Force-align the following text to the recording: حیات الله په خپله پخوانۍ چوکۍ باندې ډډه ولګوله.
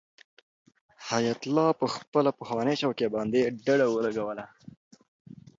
حیات 1.09 1.41
الله 1.47 1.67
په 1.79 1.85
خپله 1.95 2.31
پخوانۍ 2.39 2.75
چوکۍ 2.81 3.07
باندې 3.15 3.39
ډډه 3.65 3.87
ولګوله. 3.89 4.45